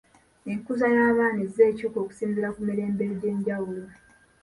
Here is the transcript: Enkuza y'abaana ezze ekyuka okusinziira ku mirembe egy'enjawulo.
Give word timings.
Enkuza 0.51 0.85
y'abaana 0.95 1.39
ezze 1.45 1.61
ekyuka 1.71 1.97
okusinziira 2.03 2.49
ku 2.55 2.59
mirembe 2.67 3.03
egy'enjawulo. 3.13 3.83